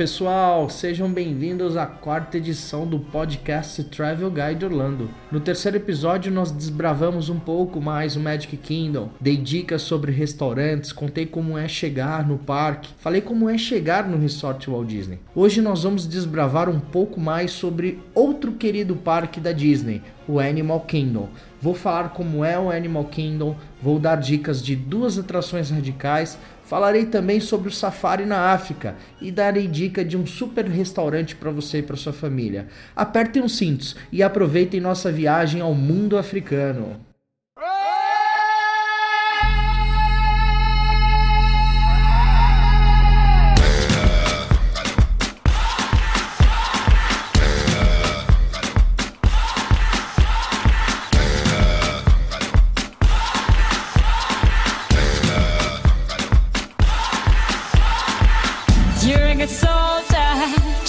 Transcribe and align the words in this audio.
Pessoal, 0.00 0.70
sejam 0.70 1.12
bem-vindos 1.12 1.76
à 1.76 1.84
quarta 1.84 2.38
edição 2.38 2.86
do 2.86 2.98
podcast 2.98 3.84
Travel 3.84 4.30
Guide 4.30 4.64
Orlando. 4.64 5.10
No 5.30 5.40
terceiro 5.40 5.76
episódio, 5.76 6.32
nós 6.32 6.50
desbravamos 6.50 7.28
um 7.28 7.38
pouco 7.38 7.82
mais 7.82 8.16
o 8.16 8.20
Magic 8.20 8.56
Kingdom, 8.56 9.10
dei 9.20 9.36
dicas 9.36 9.82
sobre 9.82 10.10
restaurantes, 10.10 10.90
contei 10.90 11.26
como 11.26 11.58
é 11.58 11.68
chegar 11.68 12.26
no 12.26 12.38
parque, 12.38 12.94
falei 12.96 13.20
como 13.20 13.46
é 13.46 13.58
chegar 13.58 14.08
no 14.08 14.16
Resort 14.16 14.70
Walt 14.70 14.88
Disney. 14.88 15.18
Hoje 15.34 15.60
nós 15.60 15.82
vamos 15.82 16.08
desbravar 16.08 16.70
um 16.70 16.80
pouco 16.80 17.20
mais 17.20 17.50
sobre 17.50 18.02
outro 18.14 18.52
querido 18.52 18.96
parque 18.96 19.38
da 19.38 19.52
Disney, 19.52 20.00
o 20.26 20.40
Animal 20.40 20.80
Kingdom. 20.80 21.28
Vou 21.60 21.74
falar 21.74 22.08
como 22.14 22.42
é 22.42 22.58
o 22.58 22.70
Animal 22.70 23.04
Kingdom, 23.04 23.54
vou 23.82 23.98
dar 23.98 24.16
dicas 24.16 24.62
de 24.62 24.74
duas 24.74 25.18
atrações 25.18 25.68
radicais, 25.68 26.38
Falarei 26.70 27.06
também 27.06 27.40
sobre 27.40 27.68
o 27.68 27.72
safari 27.72 28.24
na 28.24 28.52
África 28.52 28.94
e 29.20 29.32
darei 29.32 29.66
dica 29.66 30.04
de 30.04 30.16
um 30.16 30.24
super 30.24 30.64
restaurante 30.66 31.34
para 31.34 31.50
você 31.50 31.78
e 31.78 31.82
para 31.82 31.96
sua 31.96 32.12
família. 32.12 32.68
Apertem 32.94 33.42
os 33.42 33.56
cintos 33.56 33.96
e 34.12 34.22
aproveitem 34.22 34.80
nossa 34.80 35.10
viagem 35.10 35.60
ao 35.60 35.74
mundo 35.74 36.16
africano. 36.16 37.09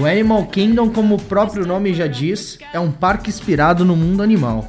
O 0.00 0.06
Animal 0.06 0.46
Kingdom, 0.46 0.88
como 0.88 1.16
o 1.16 1.22
próprio 1.22 1.66
nome 1.66 1.92
já 1.92 2.06
diz, 2.06 2.58
é 2.72 2.80
um 2.80 2.90
parque 2.90 3.28
inspirado 3.28 3.84
no 3.84 3.94
mundo 3.94 4.22
animal. 4.22 4.66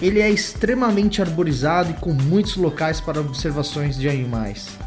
Ele 0.00 0.20
é 0.20 0.30
extremamente 0.30 1.20
arborizado 1.20 1.90
e 1.90 1.94
com 1.94 2.14
muitos 2.14 2.56
locais 2.56 2.98
para 2.98 3.20
observações 3.20 3.94
de 3.98 4.08
animais. 4.08 4.78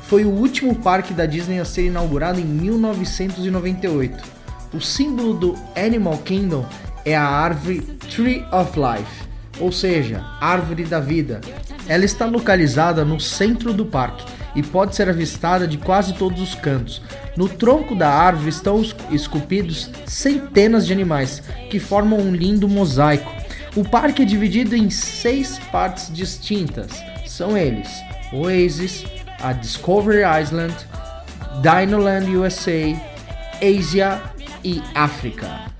Foi 0.00 0.24
o 0.24 0.30
último 0.30 0.74
parque 0.76 1.12
da 1.12 1.26
Disney 1.26 1.60
a 1.60 1.64
ser 1.66 1.88
inaugurado 1.88 2.40
em 2.40 2.44
1998. 2.44 4.24
O 4.72 4.80
símbolo 4.80 5.34
do 5.34 5.56
Animal 5.76 6.16
Kingdom 6.16 6.64
é 7.04 7.14
a 7.14 7.28
árvore 7.28 7.82
Tree 8.16 8.42
of 8.50 8.72
Life, 8.80 9.28
ou 9.60 9.70
seja, 9.70 10.24
Árvore 10.40 10.84
da 10.84 11.00
Vida. 11.00 11.42
Ela 11.86 12.06
está 12.06 12.24
localizada 12.24 13.04
no 13.04 13.20
centro 13.20 13.74
do 13.74 13.84
parque 13.84 14.24
e 14.54 14.62
pode 14.62 14.94
ser 14.94 15.08
avistada 15.08 15.66
de 15.66 15.78
quase 15.78 16.14
todos 16.14 16.40
os 16.40 16.54
cantos. 16.54 17.02
No 17.36 17.48
tronco 17.48 17.94
da 17.94 18.10
árvore 18.10 18.50
estão 18.50 18.82
esculpidos 19.10 19.90
centenas 20.06 20.86
de 20.86 20.92
animais 20.92 21.42
que 21.70 21.78
formam 21.78 22.18
um 22.18 22.34
lindo 22.34 22.68
mosaico. 22.68 23.32
O 23.74 23.84
parque 23.84 24.22
é 24.22 24.24
dividido 24.24 24.76
em 24.76 24.90
seis 24.90 25.58
partes 25.70 26.12
distintas. 26.12 26.90
São 27.26 27.56
eles: 27.56 27.88
Oasis, 28.32 29.04
a 29.40 29.52
Discovery 29.52 30.22
Island, 30.42 30.74
Dinoland 31.62 32.36
USA, 32.36 32.94
Asia 33.62 34.20
e 34.62 34.82
África. 34.94 35.72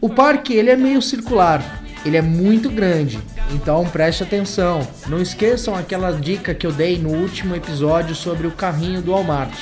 O 0.00 0.08
parque 0.08 0.54
ele 0.54 0.70
é 0.70 0.76
meio 0.76 1.00
circular, 1.00 1.83
ele 2.04 2.16
é 2.16 2.22
muito 2.22 2.70
grande, 2.70 3.18
então 3.50 3.84
preste 3.86 4.22
atenção. 4.22 4.86
Não 5.08 5.20
esqueçam 5.20 5.74
aquela 5.74 6.10
dica 6.12 6.54
que 6.54 6.66
eu 6.66 6.72
dei 6.72 6.98
no 6.98 7.10
último 7.10 7.56
episódio 7.56 8.14
sobre 8.14 8.46
o 8.46 8.52
carrinho 8.52 9.00
do 9.00 9.12
Walmart. 9.12 9.54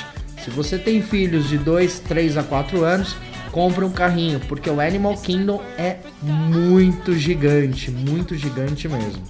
Se 0.43 0.49
você 0.49 0.77
tem 0.77 1.01
filhos 1.01 1.47
de 1.47 1.57
2, 1.57 1.99
3 1.99 2.37
a 2.37 2.43
4 2.43 2.83
anos, 2.83 3.15
compre 3.51 3.85
um 3.85 3.91
carrinho, 3.91 4.39
porque 4.41 4.69
o 4.69 4.81
Animal 4.81 5.15
Kingdom 5.15 5.61
é 5.77 5.97
muito 6.21 7.15
gigante, 7.15 7.89
muito 7.91 8.35
gigante 8.35 8.89
mesmo. 8.89 9.23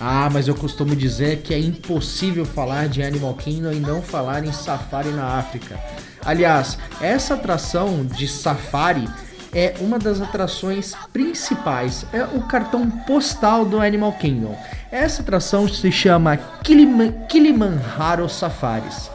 Ah, 0.00 0.28
mas 0.32 0.48
eu 0.48 0.54
costumo 0.56 0.96
dizer 0.96 1.42
que 1.42 1.54
é 1.54 1.60
impossível 1.60 2.44
falar 2.44 2.88
de 2.88 3.04
Animal 3.04 3.34
Kingdom 3.34 3.70
e 3.70 3.78
não 3.78 4.02
falar 4.02 4.44
em 4.44 4.52
Safari 4.52 5.10
na 5.10 5.38
África. 5.38 5.78
Aliás, 6.24 6.76
essa 7.00 7.34
atração 7.34 8.04
de 8.04 8.26
Safari 8.26 9.08
é 9.54 9.74
uma 9.80 9.98
das 9.98 10.20
atrações 10.20 10.94
principais, 11.12 12.06
é 12.12 12.24
o 12.24 12.42
cartão 12.42 12.90
postal 12.90 13.64
do 13.64 13.80
Animal 13.80 14.12
Kingdom. 14.14 14.56
Essa 14.90 15.22
atração 15.22 15.68
se 15.68 15.92
chama 15.92 16.36
Kiliman 16.36 17.12
Kilimanjaro 17.28 18.28
Safaris. 18.28 19.10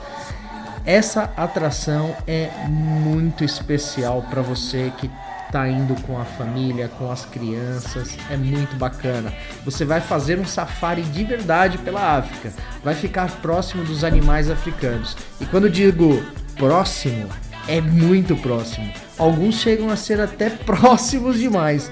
Essa 0.85 1.31
atração 1.35 2.15
é 2.25 2.49
muito 2.67 3.43
especial 3.43 4.21
para 4.29 4.41
você 4.41 4.91
que 4.97 5.09
tá 5.51 5.67
indo 5.67 5.95
com 6.03 6.19
a 6.19 6.25
família, 6.25 6.87
com 6.87 7.11
as 7.11 7.25
crianças, 7.25 8.17
é 8.29 8.37
muito 8.37 8.75
bacana. 8.75 9.33
Você 9.65 9.85
vai 9.85 10.01
fazer 10.01 10.39
um 10.39 10.45
safari 10.45 11.01
de 11.01 11.23
verdade 11.23 11.77
pela 11.77 12.17
África, 12.17 12.53
vai 12.83 12.93
ficar 12.93 13.29
próximo 13.41 13.83
dos 13.83 14.03
animais 14.03 14.49
africanos. 14.49 15.15
E 15.39 15.45
quando 15.45 15.69
digo 15.69 16.23
próximo, 16.57 17.27
é 17.67 17.81
muito 17.81 18.35
próximo. 18.35 18.91
Alguns 19.17 19.55
chegam 19.55 19.89
a 19.89 19.95
ser 19.95 20.19
até 20.19 20.49
próximos 20.65 21.39
demais. 21.39 21.91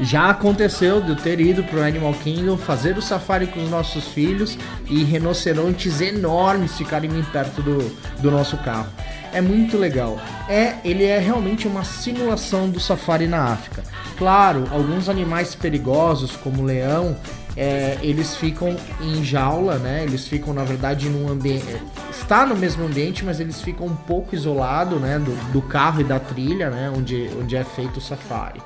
Já 0.00 0.30
aconteceu 0.30 1.00
de 1.00 1.10
eu 1.10 1.16
ter 1.16 1.40
ido 1.40 1.64
pro 1.64 1.82
Animal 1.82 2.14
Kingdom 2.14 2.56
fazer 2.56 2.96
o 2.96 3.02
safari 3.02 3.48
com 3.48 3.62
os 3.64 3.68
nossos 3.68 4.06
filhos 4.08 4.56
e 4.86 5.02
rinocerontes 5.02 6.00
enormes 6.00 6.76
ficarem 6.78 7.10
perto 7.32 7.60
do, 7.60 7.78
do 8.20 8.30
nosso 8.30 8.56
carro. 8.58 8.88
É 9.32 9.40
muito 9.40 9.76
legal. 9.76 10.18
É, 10.48 10.76
ele 10.84 11.04
é 11.04 11.18
realmente 11.18 11.66
uma 11.66 11.84
simulação 11.84 12.70
do 12.70 12.78
safari 12.78 13.26
na 13.26 13.52
África. 13.52 13.82
Claro, 14.16 14.64
alguns 14.70 15.08
animais 15.08 15.54
perigosos, 15.54 16.36
como 16.36 16.62
o 16.62 16.64
leão, 16.64 17.16
é, 17.58 17.98
eles 18.02 18.36
ficam 18.36 18.76
em 19.00 19.24
jaula, 19.24 19.78
né? 19.78 20.04
Eles 20.04 20.28
ficam, 20.28 20.54
na 20.54 20.62
verdade, 20.62 21.08
num 21.08 21.28
ambiente. 21.28 21.66
Está 22.08 22.46
no 22.46 22.56
mesmo 22.56 22.86
ambiente, 22.86 23.24
mas 23.24 23.40
eles 23.40 23.60
ficam 23.60 23.86
um 23.86 23.96
pouco 23.96 24.32
isolados, 24.32 25.00
né? 25.00 25.18
Do, 25.18 25.34
do, 25.52 25.60
carro 25.62 26.00
e 26.00 26.04
da 26.04 26.20
trilha, 26.20 26.70
né? 26.70 26.88
Onde, 26.96 27.28
onde 27.36 27.56
é 27.56 27.64
feito 27.64 27.96
o 27.96 28.00
safari. 28.00 28.62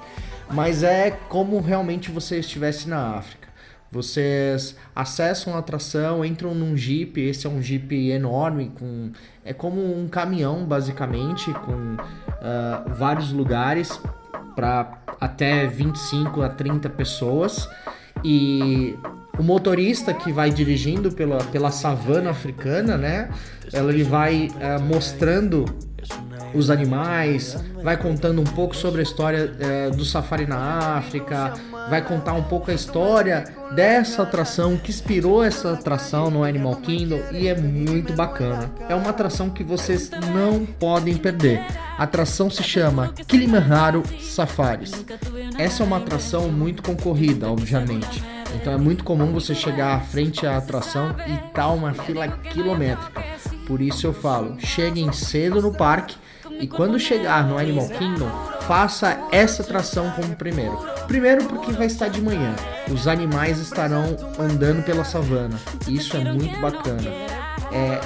Mas 0.50 0.82
é 0.82 1.10
como 1.10 1.58
realmente 1.58 2.10
você 2.10 2.38
estivesse 2.38 2.86
na 2.86 3.16
África. 3.16 3.48
Vocês 3.90 4.76
acessam 4.94 5.54
a 5.54 5.58
atração, 5.58 6.22
entram 6.22 6.54
num 6.54 6.76
jeep, 6.76 7.18
esse 7.18 7.46
é 7.46 7.50
um 7.50 7.62
jeep 7.62 8.10
enorme, 8.10 8.72
com 8.78 9.10
é 9.42 9.54
como 9.54 9.80
um 9.80 10.06
caminhão 10.06 10.64
basicamente, 10.64 11.50
com 11.52 11.94
uh, 11.94 12.94
vários 12.94 13.32
lugares 13.32 13.98
para 14.54 14.98
até 15.18 15.66
25 15.66 16.42
a 16.42 16.50
30 16.50 16.90
pessoas. 16.90 17.68
E 18.24 18.96
o 19.38 19.42
motorista 19.42 20.12
que 20.12 20.32
vai 20.32 20.50
dirigindo 20.50 21.10
pela, 21.12 21.38
pela 21.44 21.70
savana 21.70 22.30
africana, 22.30 22.96
né? 22.96 23.28
Ele 23.72 24.04
vai 24.04 24.48
uh, 24.48 24.82
mostrando 24.82 25.64
os 26.54 26.70
animais, 26.70 27.56
vai 27.82 27.96
contando 27.96 28.40
um 28.40 28.44
pouco 28.44 28.76
sobre 28.76 29.00
a 29.00 29.02
história 29.02 29.54
é, 29.58 29.90
do 29.90 30.04
safari 30.04 30.46
na 30.46 30.96
África, 30.98 31.54
vai 31.88 32.02
contar 32.02 32.34
um 32.34 32.42
pouco 32.42 32.70
a 32.70 32.74
história 32.74 33.44
dessa 33.74 34.22
atração 34.22 34.76
que 34.76 34.90
inspirou 34.90 35.42
essa 35.42 35.72
atração 35.72 36.30
no 36.30 36.44
Animal 36.44 36.76
Kingdom 36.76 37.20
e 37.32 37.48
é 37.48 37.58
muito 37.58 38.12
bacana. 38.12 38.70
É 38.88 38.94
uma 38.94 39.10
atração 39.10 39.48
que 39.50 39.64
vocês 39.64 40.10
não 40.32 40.66
podem 40.66 41.16
perder. 41.16 41.60
A 41.98 42.04
atração 42.04 42.50
se 42.50 42.62
chama 42.62 43.12
Kilimanjaro 43.26 44.02
Safaris. 44.20 44.92
Essa 45.58 45.82
é 45.82 45.86
uma 45.86 45.98
atração 45.98 46.50
muito 46.50 46.82
concorrida, 46.82 47.50
obviamente. 47.50 48.22
Então 48.54 48.72
é 48.72 48.76
muito 48.76 49.04
comum 49.04 49.32
você 49.32 49.54
chegar 49.54 49.96
à 49.96 50.00
frente 50.00 50.46
à 50.46 50.56
atração 50.56 51.14
e 51.26 51.54
tá 51.54 51.68
uma 51.68 51.94
fila 51.94 52.28
quilométrica. 52.28 53.22
Por 53.66 53.80
isso 53.80 54.06
eu 54.06 54.12
falo, 54.12 54.56
cheguem 54.60 55.12
cedo 55.12 55.62
no 55.62 55.72
parque 55.72 56.16
e 56.60 56.66
quando 56.66 56.98
chegar 56.98 57.46
no 57.46 57.58
Animal 57.58 57.88
Kingdom, 57.88 58.28
faça 58.62 59.18
essa 59.32 59.62
atração 59.62 60.10
como 60.10 60.36
primeiro. 60.36 60.76
Primeiro 61.06 61.44
porque 61.44 61.72
vai 61.72 61.86
estar 61.86 62.08
de 62.08 62.20
manhã. 62.20 62.54
Os 62.90 63.08
animais 63.08 63.58
estarão 63.58 64.16
andando 64.38 64.84
pela 64.84 65.04
savana. 65.04 65.58
Isso 65.88 66.16
é 66.16 66.32
muito 66.32 66.60
bacana. 66.60 67.10
É, 67.72 68.00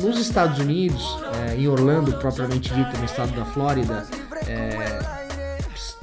nos 0.00 0.18
Estados 0.18 0.58
Unidos, 0.58 1.18
é, 1.48 1.56
em 1.56 1.68
Orlando 1.68 2.12
propriamente 2.18 2.72
dito, 2.72 2.96
no 2.98 3.04
estado 3.04 3.32
da 3.32 3.44
Flórida, 3.46 4.06
é, 4.46 5.17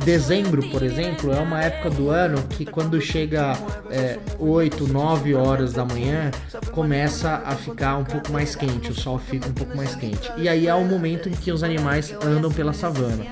Dezembro, 0.03 0.62
por 0.69 0.83
exemplo, 0.83 1.33
é 1.33 1.39
uma 1.39 1.62
época 1.62 1.89
do 1.89 2.09
ano 2.09 2.44
que 2.50 2.65
quando 2.65 3.00
chega 3.00 3.53
é, 3.89 4.19
8, 4.38 4.88
9 4.88 5.36
horas 5.36 5.74
da 5.74 5.86
manhã, 5.86 6.31
começa 6.71 7.42
a 7.45 7.56
ficar 7.56 7.97
um 7.97 8.03
pouco 8.03 8.31
mais 8.31 8.56
quente, 8.56 8.92
o 8.92 8.94
sol 8.94 9.18
fica 9.18 9.47
um 9.47 9.53
pouco 9.53 9.75
mais 9.75 9.95
quente. 9.95 10.31
E 10.38 10.50
aí 10.50 10.68
é 10.68 10.75
o 10.75 10.83
momento 10.83 11.30
em 11.30 11.31
que 11.31 11.51
os 11.51 11.63
animais 11.63 12.13
andam 12.24 12.51
pela 12.51 12.74
savana. 12.74 13.25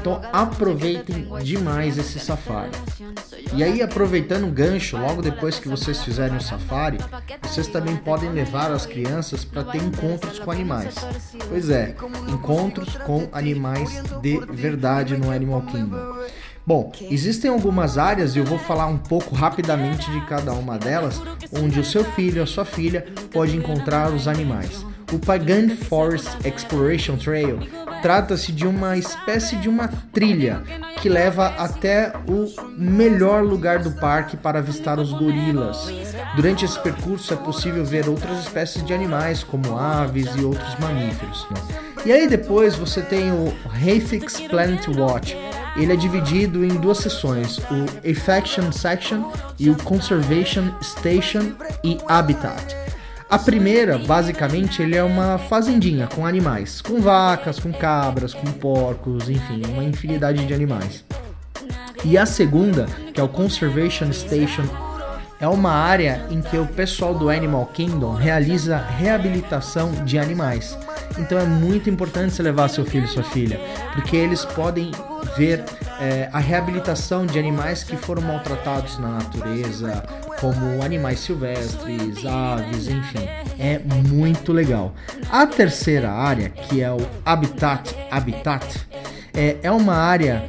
Então 0.00 0.18
aproveitem 0.32 1.28
demais 1.42 1.98
esse 1.98 2.18
safari. 2.18 2.70
E 3.52 3.62
aí, 3.62 3.82
aproveitando 3.82 4.46
o 4.46 4.50
gancho, 4.50 4.96
logo 4.96 5.20
depois 5.20 5.58
que 5.58 5.68
vocês 5.68 6.02
fizerem 6.02 6.38
o 6.38 6.40
safari, 6.40 6.96
vocês 7.42 7.66
também 7.66 7.96
podem 7.96 8.30
levar 8.30 8.72
as 8.72 8.86
crianças 8.86 9.44
para 9.44 9.62
ter 9.62 9.82
encontros 9.82 10.38
com 10.38 10.50
animais. 10.50 10.94
Pois 11.48 11.68
é, 11.68 11.94
encontros 12.28 12.96
com 12.96 13.28
animais 13.30 14.02
de 14.22 14.40
verdade 14.46 15.18
no 15.18 15.30
Animal 15.30 15.62
Kingdom. 15.62 16.16
Bom, 16.66 16.92
existem 17.10 17.50
algumas 17.50 17.98
áreas 17.98 18.34
e 18.34 18.38
eu 18.38 18.44
vou 18.44 18.58
falar 18.58 18.86
um 18.86 18.98
pouco 18.98 19.34
rapidamente 19.34 20.10
de 20.10 20.20
cada 20.26 20.52
uma 20.52 20.78
delas, 20.78 21.20
onde 21.52 21.78
o 21.78 21.84
seu 21.84 22.04
filho 22.04 22.42
a 22.42 22.46
sua 22.46 22.64
filha 22.64 23.06
pode 23.32 23.56
encontrar 23.56 24.12
os 24.12 24.26
animais. 24.26 24.84
O 25.12 25.18
Pagan 25.18 25.76
Forest 25.88 26.28
Exploration 26.44 27.16
Trail 27.16 27.58
trata-se 28.00 28.52
de 28.52 28.66
uma 28.66 28.96
espécie 28.96 29.56
de 29.56 29.68
uma 29.68 29.88
trilha 30.12 30.62
que 31.00 31.08
leva 31.08 31.48
até 31.48 32.12
o 32.28 32.46
melhor 32.76 33.42
lugar 33.42 33.80
do 33.80 33.90
parque 33.90 34.36
para 34.36 34.60
avistar 34.60 35.00
os 35.00 35.12
gorilas. 35.12 35.88
Durante 36.36 36.64
esse 36.64 36.78
percurso 36.80 37.34
é 37.34 37.36
possível 37.36 37.84
ver 37.84 38.08
outras 38.08 38.38
espécies 38.40 38.84
de 38.84 38.94
animais, 38.94 39.42
como 39.42 39.76
aves 39.76 40.28
e 40.36 40.44
outros 40.44 40.78
mamíferos. 40.78 41.46
E 42.06 42.12
aí 42.12 42.28
depois 42.28 42.76
você 42.76 43.02
tem 43.02 43.32
o 43.32 43.52
Hayfix 43.74 44.40
Planet 44.42 44.86
Watch. 44.88 45.36
Ele 45.76 45.92
é 45.92 45.96
dividido 45.96 46.64
em 46.64 46.68
duas 46.68 46.98
seções, 46.98 47.58
o 47.58 48.08
Affection 48.08 48.70
Section 48.72 49.30
e 49.58 49.70
o 49.70 49.76
Conservation 49.82 50.70
Station 50.82 51.52
e 51.82 51.98
Habitat. 52.08 52.76
A 53.30 53.38
primeira, 53.38 53.96
basicamente, 53.96 54.82
ele 54.82 54.96
é 54.96 55.04
uma 55.04 55.38
fazendinha 55.38 56.08
com 56.08 56.26
animais, 56.26 56.80
com 56.80 57.00
vacas, 57.00 57.60
com 57.60 57.72
cabras, 57.72 58.34
com 58.34 58.46
porcos, 58.46 59.28
enfim, 59.28 59.62
uma 59.68 59.84
infinidade 59.84 60.44
de 60.44 60.52
animais. 60.52 61.04
E 62.04 62.18
a 62.18 62.26
segunda, 62.26 62.86
que 63.14 63.20
é 63.20 63.22
o 63.22 63.28
Conservation 63.28 64.12
Station, 64.12 64.64
é 65.38 65.46
uma 65.46 65.70
área 65.70 66.26
em 66.28 66.42
que 66.42 66.58
o 66.58 66.66
pessoal 66.66 67.14
do 67.14 67.30
Animal 67.30 67.66
Kingdom 67.66 68.14
realiza 68.14 68.76
reabilitação 68.76 69.92
de 70.04 70.18
animais. 70.18 70.76
Então 71.16 71.38
é 71.38 71.44
muito 71.44 71.88
importante 71.88 72.34
você 72.34 72.42
levar 72.42 72.68
seu 72.68 72.84
filho 72.84 73.04
e 73.04 73.08
sua 73.08 73.22
filha, 73.22 73.60
porque 73.94 74.16
eles 74.16 74.44
podem 74.44 74.90
ver 75.36 75.64
é, 76.00 76.28
a 76.32 76.40
reabilitação 76.40 77.24
de 77.24 77.38
animais 77.38 77.84
que 77.84 77.96
foram 77.96 78.22
maltratados 78.22 78.98
na 78.98 79.08
natureza, 79.08 80.02
como 80.40 80.82
animais 80.82 81.20
silvestres, 81.20 82.24
aves, 82.24 82.88
enfim. 82.88 83.28
É 83.58 83.78
muito 84.08 84.52
legal. 84.52 84.94
A 85.30 85.46
terceira 85.46 86.10
área, 86.10 86.48
que 86.48 86.82
é 86.82 86.90
o 86.90 86.98
Habitat 87.24 87.94
Habitat, 88.10 88.64
é, 89.34 89.58
é 89.62 89.70
uma 89.70 89.94
área 89.94 90.48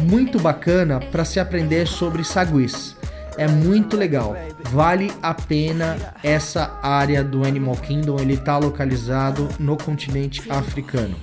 muito 0.00 0.38
bacana 0.40 1.00
para 1.00 1.24
se 1.24 1.38
aprender 1.38 1.86
sobre 1.86 2.24
saguis. 2.24 2.96
É 3.36 3.46
muito 3.46 3.96
legal. 3.96 4.36
Vale 4.64 5.12
a 5.22 5.32
pena 5.32 5.96
essa 6.24 6.76
área 6.82 7.22
do 7.22 7.46
Animal 7.46 7.76
Kingdom. 7.76 8.18
Ele 8.18 8.34
está 8.34 8.58
localizado 8.58 9.48
no 9.60 9.76
continente 9.76 10.42
africano. 10.50 11.14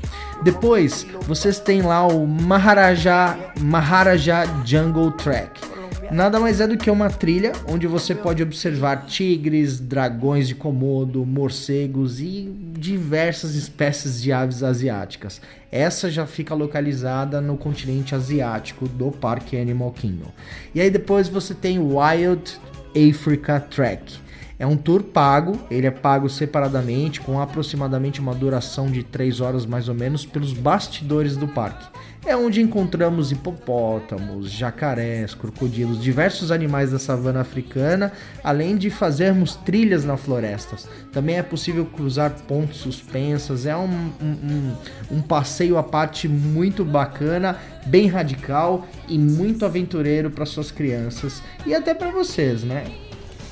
Depois, 0.42 1.06
vocês 1.28 1.60
têm 1.60 1.82
lá 1.82 2.08
o 2.08 2.26
Maharaja, 2.26 3.38
Maharaja 3.60 4.46
Jungle 4.64 5.12
Track 5.12 5.75
nada 6.12 6.40
mais 6.40 6.60
é 6.62 6.68
do 6.68 6.78
que 6.78 6.90
uma 6.90 7.10
trilha 7.10 7.52
onde 7.68 7.88
você 7.88 8.14
pode 8.14 8.42
observar 8.42 9.06
tigres, 9.06 9.80
dragões 9.80 10.48
de 10.48 10.56
Komodo, 10.56 11.26
morcegos 11.26 12.20
e 12.20 12.52
diversas 12.78 13.56
espécies 13.56 14.22
de 14.22 14.32
aves 14.32 14.64
asiáticas. 14.64 15.42
Essa 15.72 16.10
já 16.10 16.26
fica 16.26 16.54
localizada 16.54 17.42
no 17.42 17.58
continente 17.58 18.16
asiático 18.16 18.88
do 18.88 19.12
Parque 19.12 19.58
Animal 19.58 19.92
Kingdom. 19.92 20.32
E 20.74 20.82
aí 20.82 20.90
depois 20.90 21.28
você 21.28 21.54
tem 21.54 21.80
Wild 21.80 22.60
Africa 22.96 23.60
Trek. 23.60 24.25
É 24.58 24.66
um 24.66 24.78
tour 24.78 25.04
pago, 25.04 25.60
ele 25.70 25.86
é 25.88 25.92
pago 25.92 26.30
separadamente, 26.30 27.20
com 27.22 27.40
aproximadamente 27.40 28.20
uma 28.20 28.34
duração 28.34 28.88
de 28.88 29.04
3 29.04 29.42
horas 29.42 29.66
mais 29.66 29.90
ou 29.90 29.96
menos, 29.96 30.26
pelos 30.26 30.54
bastidores 30.54 31.36
do 31.36 31.48
parque 31.48 31.88
é 32.26 32.36
onde 32.36 32.60
encontramos 32.60 33.32
hipopótamos, 33.32 34.50
jacarés, 34.50 35.36
crocodilos, 35.36 36.02
diversos 36.02 36.52
animais 36.52 36.92
da 36.92 36.98
savana 36.98 37.42
africana, 37.42 38.12
além 38.44 38.76
de 38.76 38.90
fazermos 38.90 39.56
trilhas 39.56 40.04
na 40.04 40.18
florestas. 40.18 40.88
Também 41.12 41.38
é 41.38 41.44
possível 41.44 41.86
cruzar 41.86 42.32
pontes 42.48 42.78
suspensas, 42.78 43.66
é 43.66 43.78
um, 43.78 44.12
um, 44.22 44.76
um 45.12 45.22
passeio 45.22 45.78
à 45.78 45.84
parte 45.84 46.28
muito 46.28 46.84
bacana, 46.84 47.58
bem 47.86 48.08
radical 48.08 48.88
e 49.08 49.20
muito 49.20 49.64
aventureiro 49.64 50.32
para 50.32 50.46
suas 50.46 50.72
crianças 50.72 51.44
e 51.66 51.76
até 51.76 51.94
para 51.94 52.10
vocês, 52.10 52.64
né? 52.64 52.86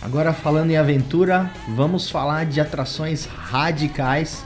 Agora 0.03 0.33
falando 0.33 0.69
em 0.69 0.75
aventura, 0.75 1.49
vamos 1.69 2.09
falar 2.09 2.45
de 2.45 2.59
atrações 2.59 3.25
radicais 3.25 4.43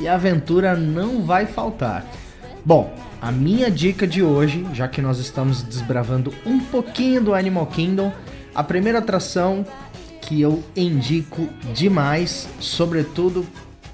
e 0.00 0.08
a 0.08 0.14
aventura 0.14 0.74
não 0.74 1.22
vai 1.22 1.46
faltar. 1.46 2.04
Bom, 2.64 2.92
a 3.22 3.30
minha 3.30 3.70
dica 3.70 4.04
de 4.04 4.20
hoje, 4.20 4.66
já 4.74 4.88
que 4.88 5.00
nós 5.00 5.20
estamos 5.20 5.62
desbravando 5.62 6.34
um 6.44 6.58
pouquinho 6.58 7.22
do 7.22 7.34
Animal 7.34 7.66
Kingdom, 7.66 8.12
a 8.52 8.64
primeira 8.64 8.98
atração 8.98 9.64
que 10.20 10.40
eu 10.40 10.64
indico 10.74 11.48
demais, 11.72 12.48
sobretudo 12.58 13.46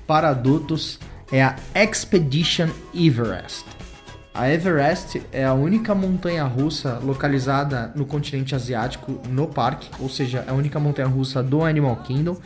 para 0.06 0.30
adultos, 0.30 0.98
é 1.30 1.42
a 1.42 1.56
Expedition 1.74 2.70
Everest. 2.94 3.81
A 4.34 4.50
Everest 4.50 5.22
é 5.30 5.44
a 5.44 5.52
única 5.52 5.94
montanha 5.94 6.44
russa 6.44 6.98
localizada 7.04 7.92
no 7.94 8.06
continente 8.06 8.54
asiático 8.54 9.20
no 9.28 9.46
parque, 9.46 9.90
ou 10.00 10.08
seja, 10.08 10.42
é 10.46 10.50
a 10.50 10.54
única 10.54 10.80
montanha 10.80 11.06
russa 11.06 11.42
do 11.42 11.62
Animal 11.62 11.96
Kingdom. 11.96 12.38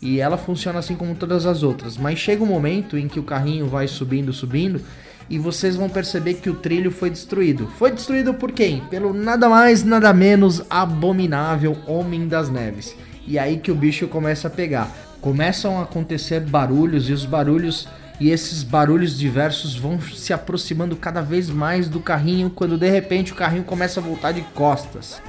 E 0.00 0.18
ela 0.18 0.38
funciona 0.38 0.78
assim 0.78 0.94
como 0.94 1.14
todas 1.14 1.44
as 1.44 1.62
outras, 1.62 1.98
mas 1.98 2.18
chega 2.18 2.42
um 2.42 2.46
momento 2.46 2.96
em 2.96 3.06
que 3.06 3.20
o 3.20 3.22
carrinho 3.22 3.66
vai 3.66 3.86
subindo, 3.86 4.32
subindo 4.32 4.80
e 5.28 5.38
vocês 5.38 5.76
vão 5.76 5.90
perceber 5.90 6.34
que 6.34 6.48
o 6.48 6.54
trilho 6.54 6.90
foi 6.90 7.10
destruído. 7.10 7.66
Foi 7.78 7.90
destruído 7.90 8.32
por 8.32 8.52
quem? 8.52 8.80
Pelo 8.88 9.12
nada 9.12 9.48
mais, 9.48 9.84
nada 9.84 10.12
menos 10.14 10.62
abominável 10.70 11.76
Homem 11.86 12.28
das 12.28 12.48
Neves. 12.48 12.96
E 13.26 13.38
aí 13.38 13.58
que 13.58 13.70
o 13.70 13.74
bicho 13.74 14.08
começa 14.08 14.48
a 14.48 14.50
pegar. 14.50 14.90
Começam 15.20 15.78
a 15.78 15.82
acontecer 15.82 16.40
barulhos 16.40 17.10
e 17.10 17.12
os 17.12 17.26
barulhos 17.26 17.88
e 18.18 18.30
esses 18.30 18.62
barulhos 18.62 19.18
diversos 19.18 19.76
vão 19.76 20.00
se 20.00 20.32
aproximando 20.32 20.96
cada 20.96 21.20
vez 21.20 21.50
mais 21.50 21.88
do 21.88 22.00
carrinho 22.00 22.50
quando 22.50 22.78
de 22.78 22.88
repente 22.88 23.32
o 23.32 23.36
carrinho 23.36 23.64
começa 23.64 24.00
a 24.00 24.02
voltar 24.02 24.32
de 24.32 24.42
costas. 24.54 25.20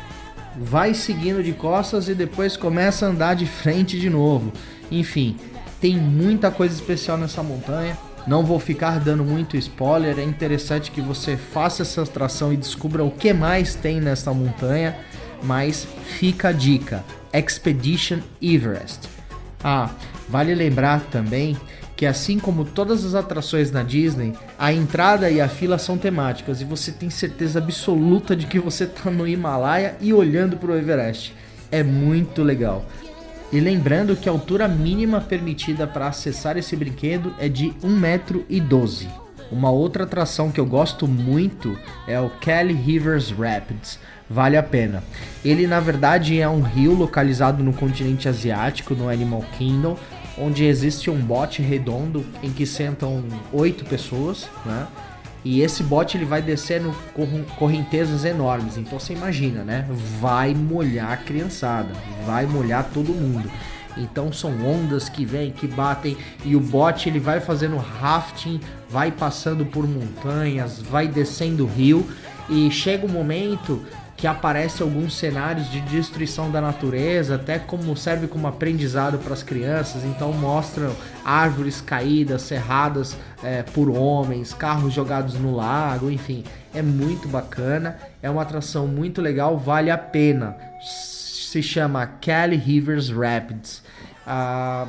Vai 0.59 0.93
seguindo 0.93 1.43
de 1.43 1.53
costas 1.53 2.07
e 2.07 2.15
depois 2.15 2.57
começa 2.57 3.05
a 3.05 3.09
andar 3.09 3.35
de 3.35 3.45
frente 3.45 3.99
de 3.99 4.09
novo. 4.09 4.51
Enfim, 4.89 5.35
tem 5.79 5.97
muita 5.97 6.49
coisa 6.49 6.73
especial 6.73 7.17
nessa 7.17 7.43
montanha. 7.43 7.97
Não 8.25 8.43
vou 8.43 8.59
ficar 8.59 8.99
dando 8.99 9.23
muito 9.23 9.55
spoiler, 9.55 10.19
é 10.19 10.23
interessante 10.23 10.91
que 10.91 10.99
você 10.99 11.37
faça 11.37 11.83
essa 11.83 12.01
atração 12.01 12.51
e 12.51 12.57
descubra 12.57 13.03
o 13.03 13.11
que 13.11 13.31
mais 13.31 13.75
tem 13.75 14.01
nessa 14.01 14.33
montanha, 14.33 14.97
mas 15.43 15.87
fica 16.17 16.49
a 16.49 16.51
dica: 16.51 17.05
Expedition 17.33 18.19
Everest. 18.41 19.07
Ah, 19.63 19.89
vale 20.27 20.53
lembrar 20.53 21.01
também 21.11 21.55
que 21.97 22.05
assim 22.05 22.37
como 22.37 22.63
todas 22.63 23.03
as 23.03 23.15
atrações 23.15 23.71
na 23.71 23.81
Disney, 23.81 24.33
a 24.57 24.71
entrada 24.71 25.31
e 25.31 25.41
a 25.41 25.49
fila 25.49 25.79
são 25.79 25.97
temáticas 25.97 26.61
e 26.61 26.63
você 26.63 26.91
tem 26.91 27.09
certeza 27.09 27.57
absoluta 27.57 28.35
de 28.35 28.45
que 28.45 28.59
você 28.59 28.83
está 28.83 29.09
no 29.09 29.27
Himalaia 29.27 29.95
e 29.99 30.13
olhando 30.13 30.57
para 30.57 30.71
o 30.71 30.77
Everest. 30.77 31.33
É 31.71 31.81
muito 31.81 32.43
legal. 32.43 32.85
E 33.51 33.59
lembrando 33.59 34.15
que 34.15 34.29
a 34.29 34.31
altura 34.31 34.67
mínima 34.67 35.19
permitida 35.19 35.87
para 35.87 36.07
acessar 36.07 36.55
esse 36.55 36.75
brinquedo 36.75 37.33
é 37.39 37.49
de 37.49 37.69
1,12m. 37.83 39.07
Uma 39.51 39.71
outra 39.71 40.03
atração 40.03 40.51
que 40.51 40.59
eu 40.59 40.65
gosto 40.65 41.07
muito 41.07 41.77
é 42.05 42.19
o 42.19 42.29
Kelly 42.29 42.73
Rivers 42.73 43.31
Rapids. 43.31 43.97
Vale 44.29 44.57
a 44.57 44.63
pena. 44.63 45.01
Ele 45.43 45.65
na 45.65 45.79
verdade 45.79 46.39
é 46.39 46.49
um 46.49 46.61
rio 46.61 46.93
localizado 46.93 47.63
no 47.63 47.71
continente 47.71 48.27
asiático, 48.27 48.93
no 48.93 49.07
Animal 49.07 49.43
Kingdom, 49.57 49.97
onde 50.37 50.65
existe 50.65 51.09
um 51.09 51.19
bote 51.19 51.61
redondo 51.61 52.25
em 52.43 52.51
que 52.51 52.65
sentam 52.65 53.23
oito 53.51 53.85
pessoas, 53.85 54.47
né? 54.65 54.87
E 55.43 55.61
esse 55.61 55.81
bote 55.81 56.17
ele 56.17 56.25
vai 56.25 56.41
descendo 56.41 56.93
correntezas 57.57 58.25
enormes. 58.25 58.77
Então 58.77 58.99
você 58.99 59.13
imagina, 59.13 59.63
né? 59.63 59.87
Vai 60.19 60.53
molhar 60.53 61.11
a 61.11 61.17
criançada, 61.17 61.93
vai 62.25 62.45
molhar 62.45 62.89
todo 62.93 63.13
mundo. 63.13 63.49
Então 63.95 64.31
são 64.31 64.51
ondas 64.65 65.09
que 65.09 65.25
vêm, 65.25 65.51
que 65.51 65.65
batem 65.65 66.17
e 66.43 66.55
o 66.55 66.59
bote 66.59 67.09
ele 67.09 67.19
vai 67.19 67.39
fazendo 67.39 67.77
rafting, 67.77 68.59
vai 68.89 69.11
passando 69.11 69.65
por 69.65 69.87
montanhas, 69.87 70.81
vai 70.81 71.07
descendo 71.07 71.63
o 71.63 71.67
rio 71.67 72.05
e 72.49 72.69
chega 72.69 73.05
um 73.05 73.09
momento 73.09 73.83
que 74.17 74.25
aparece 74.25 74.81
alguns 74.81 75.15
cenários 75.15 75.69
de 75.69 75.79
destruição 75.81 76.49
da 76.49 76.59
natureza, 76.59 77.35
até 77.35 77.59
como 77.59 77.95
serve 77.95 78.27
como 78.27 78.47
aprendizado 78.47 79.19
para 79.19 79.31
as 79.31 79.43
crianças. 79.43 80.03
Então 80.03 80.33
mostram 80.33 80.91
árvores 81.23 81.79
caídas, 81.79 82.41
serradas 82.41 83.15
é, 83.43 83.61
por 83.61 83.91
homens, 83.91 84.55
carros 84.55 84.91
jogados 84.91 85.35
no 85.35 85.55
lago, 85.55 86.09
enfim, 86.09 86.43
é 86.73 86.81
muito 86.81 87.27
bacana. 87.27 87.95
É 88.19 88.27
uma 88.27 88.41
atração 88.41 88.87
muito 88.87 89.21
legal, 89.21 89.55
vale 89.55 89.91
a 89.91 89.97
pena. 89.97 90.57
Se 90.81 91.61
chama 91.61 92.07
Kelly 92.19 92.57
Rivers 92.57 93.09
Rapids. 93.11 93.83
A 94.25 94.87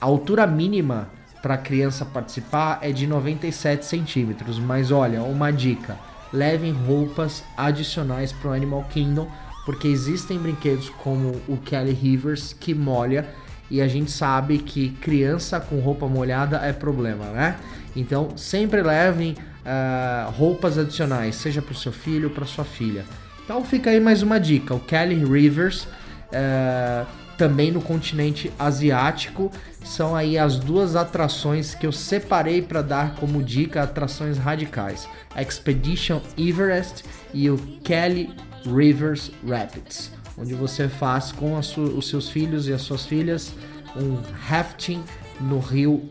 altura 0.00 0.48
mínima 0.48 1.08
para 1.40 1.56
criança 1.56 2.04
participar 2.04 2.80
é 2.82 2.90
de 2.90 3.06
97 3.06 3.86
centímetros, 3.86 4.58
mas 4.58 4.90
olha, 4.90 5.22
uma 5.22 5.52
dica 5.52 6.07
levem 6.32 6.72
roupas 6.72 7.42
adicionais 7.56 8.32
para 8.32 8.50
o 8.50 8.52
Animal 8.52 8.84
Kingdom, 8.90 9.30
porque 9.64 9.88
existem 9.88 10.38
brinquedos 10.38 10.88
como 10.88 11.40
o 11.46 11.56
Kelly 11.56 11.92
Rivers 11.92 12.52
que 12.52 12.74
molha 12.74 13.28
e 13.70 13.82
a 13.82 13.88
gente 13.88 14.10
sabe 14.10 14.58
que 14.58 14.90
criança 14.90 15.60
com 15.60 15.78
roupa 15.80 16.06
molhada 16.06 16.58
é 16.58 16.72
problema, 16.72 17.26
né? 17.26 17.56
Então 17.94 18.36
sempre 18.36 18.82
levem 18.82 19.32
uh, 19.32 20.30
roupas 20.30 20.78
adicionais, 20.78 21.36
seja 21.36 21.60
para 21.60 21.72
o 21.72 21.76
seu 21.76 21.92
filho 21.92 22.28
ou 22.28 22.34
para 22.34 22.46
sua 22.46 22.64
filha. 22.64 23.04
Então 23.44 23.62
fica 23.64 23.90
aí 23.90 24.00
mais 24.00 24.22
uma 24.22 24.38
dica: 24.38 24.74
o 24.74 24.80
Kelly 24.80 25.22
Rivers. 25.24 25.86
Uh, 26.32 27.27
também 27.38 27.70
no 27.70 27.80
continente 27.80 28.52
asiático. 28.58 29.50
São 29.82 30.14
aí 30.14 30.36
as 30.36 30.58
duas 30.58 30.96
atrações 30.96 31.74
que 31.74 31.86
eu 31.86 31.92
separei 31.92 32.60
para 32.60 32.82
dar 32.82 33.14
como 33.14 33.42
dica 33.42 33.82
atrações 33.82 34.36
radicais: 34.36 35.08
Expedition 35.40 36.20
Everest 36.36 37.04
e 37.32 37.48
o 37.48 37.56
Kelly 37.82 38.34
Rivers 38.66 39.30
Rapids, 39.48 40.12
onde 40.36 40.52
você 40.52 40.88
faz 40.88 41.32
com 41.32 41.56
os 41.56 42.08
seus 42.08 42.28
filhos 42.28 42.68
e 42.68 42.72
as 42.72 42.82
suas 42.82 43.06
filhas 43.06 43.54
um 43.96 44.20
rafting 44.46 45.02
no 45.40 45.58
rio 45.60 46.10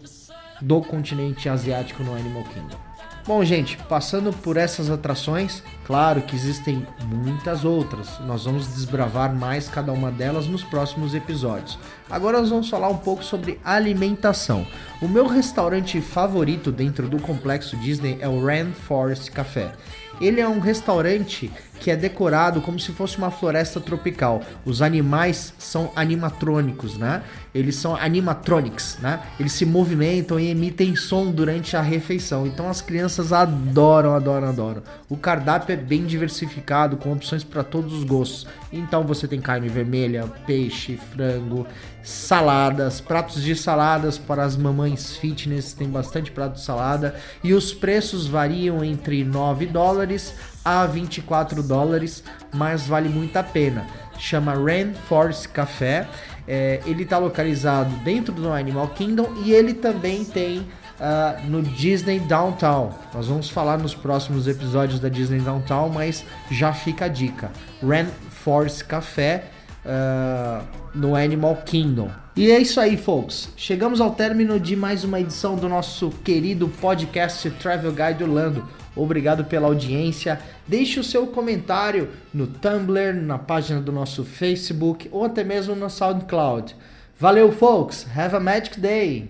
do 0.61 0.81
continente 0.81 1.47
asiático 1.47 2.03
no 2.03 2.15
Animal 2.15 2.43
Kingdom. 2.45 2.86
Bom, 3.27 3.43
gente, 3.43 3.75
passando 3.89 4.31
por 4.31 4.55
essas 4.55 4.89
atrações, 4.89 5.61
claro 5.85 6.21
que 6.21 6.33
existem 6.33 6.87
muitas 7.07 7.65
outras. 7.65 8.17
Nós 8.21 8.45
vamos 8.45 8.73
desbravar 8.73 9.35
mais 9.35 9.67
cada 9.67 9.91
uma 9.91 10.09
delas 10.09 10.47
nos 10.47 10.63
próximos 10.63 11.13
episódios. 11.13 11.77
Agora 12.09 12.39
nós 12.39 12.49
vamos 12.49 12.69
falar 12.69 12.87
um 12.87 12.97
pouco 12.97 13.21
sobre 13.21 13.59
alimentação. 13.65 14.65
O 15.01 15.09
meu 15.09 15.27
restaurante 15.27 15.99
favorito 15.99 16.71
dentro 16.71 17.09
do 17.09 17.19
complexo 17.19 17.75
Disney 17.75 18.17
é 18.21 18.29
o 18.29 18.41
Rainforest 18.41 19.29
Café. 19.31 19.73
Ele 20.21 20.39
é 20.39 20.47
um 20.47 20.59
restaurante 20.59 21.51
que 21.79 21.91
é 21.91 21.95
decorado 21.95 22.61
como 22.61 22.79
se 22.79 22.91
fosse 22.91 23.17
uma 23.17 23.31
floresta 23.31 23.79
tropical. 23.79 24.41
Os 24.65 24.81
animais 24.81 25.53
são 25.57 25.91
animatrônicos, 25.95 26.97
né? 26.97 27.23
Eles 27.53 27.75
são 27.75 27.95
animatronics, 27.95 28.97
né? 29.01 29.21
Eles 29.39 29.53
se 29.53 29.65
movimentam 29.65 30.39
e 30.39 30.49
emitem 30.49 30.95
som 30.95 31.31
durante 31.31 31.75
a 31.75 31.81
refeição. 31.81 32.45
Então 32.45 32.69
as 32.69 32.81
crianças 32.81 33.33
adoram, 33.33 34.13
adoram, 34.13 34.49
adoram. 34.49 34.83
O 35.09 35.17
cardápio 35.17 35.73
é 35.73 35.77
bem 35.77 36.05
diversificado 36.05 36.97
com 36.97 37.11
opções 37.11 37.43
para 37.43 37.63
todos 37.63 37.93
os 37.93 38.03
gostos. 38.03 38.47
Então 38.71 39.03
você 39.03 39.27
tem 39.27 39.39
carne 39.39 39.69
vermelha, 39.69 40.25
peixe, 40.45 40.99
frango, 41.13 41.65
saladas, 42.07 43.01
pratos 43.01 43.43
de 43.43 43.53
saladas 43.53 44.17
para 44.17 44.43
as 44.43 44.55
mamães 44.55 45.17
fitness, 45.17 45.73
tem 45.73 45.89
bastante 45.89 46.31
prato 46.31 46.53
de 46.53 46.61
salada 46.61 47.15
e 47.43 47.53
os 47.53 47.73
preços 47.73 48.27
variam 48.27 48.81
entre 48.83 49.25
9 49.25 49.65
dólares 49.65 50.33
a 50.67 50.85
24 50.85 51.63
dólares, 51.63 52.23
mas 52.53 52.85
vale 52.85 53.07
muito 53.09 53.37
a 53.37 53.43
pena. 53.43 53.87
Chama 54.19 54.53
Rainforest 54.53 55.47
Café, 55.49 56.07
é, 56.47 56.81
ele 56.85 57.03
está 57.03 57.17
localizado 57.17 57.89
dentro 58.03 58.33
do 58.33 58.51
Animal 58.51 58.89
Kingdom 58.89 59.29
e 59.45 59.53
ele 59.53 59.73
também 59.73 60.25
tem 60.25 60.67
Uh, 60.97 61.47
no 61.47 61.61
Disney 61.61 62.19
Downtown. 62.19 62.89
Nós 63.13 63.27
vamos 63.27 63.51
falar 63.51 63.77
nos 63.77 63.93
próximos 63.93 64.47
episódios 64.47 64.99
da 64.99 65.07
Disney 65.07 65.39
Downtown, 65.39 65.89
mas 65.89 66.25
já 66.49 66.73
fica 66.73 67.05
a 67.05 67.07
dica. 67.07 67.51
Rainforest 67.87 68.83
Café 68.85 69.43
uh, 69.85 70.65
no 70.95 71.15
Animal 71.15 71.57
Kingdom. 71.57 72.09
E 72.35 72.51
é 72.51 72.59
isso 72.59 72.79
aí, 72.79 72.97
folks. 72.97 73.49
Chegamos 73.55 74.01
ao 74.01 74.11
término 74.11 74.59
de 74.59 74.75
mais 74.75 75.03
uma 75.03 75.19
edição 75.19 75.55
do 75.55 75.67
nosso 75.67 76.09
querido 76.23 76.67
podcast 76.67 77.49
Travel 77.51 77.91
Guide 77.91 78.23
Orlando. 78.23 78.67
Obrigado 78.97 79.45
pela 79.45 79.67
audiência. 79.67 80.39
Deixe 80.67 80.99
o 80.99 81.03
seu 81.03 81.27
comentário 81.27 82.09
no 82.33 82.47
Tumblr, 82.47 83.13
na 83.21 83.37
página 83.37 83.79
do 83.79 83.91
nosso 83.91 84.23
Facebook 84.23 85.07
ou 85.11 85.25
até 85.25 85.43
mesmo 85.43 85.75
no 85.75 85.89
SoundCloud. 85.89 86.75
Valeu, 87.19 87.51
folks. 87.51 88.05
Have 88.15 88.35
a 88.35 88.39
magic 88.39 88.79
day. 88.79 89.29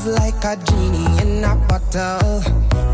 wishes 0.00 0.18
like 0.18 0.44
a 0.44 0.56
genie 0.64 1.22
in 1.22 1.44
a 1.44 1.56
bottle. 1.68 2.42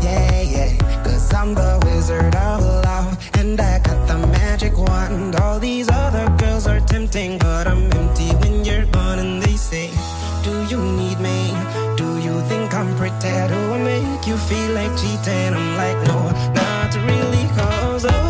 Yeah, 0.01 0.41
yeah. 0.41 1.03
Cause 1.03 1.33
I'm 1.33 1.53
the 1.53 1.79
wizard 1.85 2.35
of 2.35 2.61
love. 2.61 3.17
And 3.37 3.59
I 3.59 3.79
got 3.79 4.07
the 4.07 4.17
magic 4.27 4.77
wand. 4.77 5.35
All 5.35 5.59
these 5.59 5.89
other 5.89 6.27
girls 6.37 6.67
are 6.67 6.79
tempting, 6.79 7.37
but 7.39 7.67
I'm 7.67 7.91
empty 7.93 8.29
when 8.41 8.65
you're 8.65 8.85
gone. 8.85 9.19
And 9.19 9.41
they 9.41 9.55
say, 9.55 9.89
Do 10.43 10.51
you 10.69 10.81
need 10.81 11.19
me? 11.19 11.51
Do 11.95 12.17
you 12.19 12.41
think 12.49 12.73
I'm 12.73 12.95
pretty? 12.97 13.33
Do 13.51 13.59
I 13.73 13.79
make 13.83 14.27
you 14.27 14.37
feel 14.37 14.71
like 14.71 14.91
cheating? 14.97 15.53
I'm 15.53 15.77
like, 15.77 15.99
no, 16.07 16.19
not 16.53 16.95
really, 17.07 17.47
cause 17.55 18.05
oh, 18.05 18.26